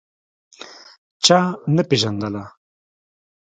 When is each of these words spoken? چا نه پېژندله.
چا 1.25 1.37
نه 1.75 1.81
پېژندله. 1.89 2.43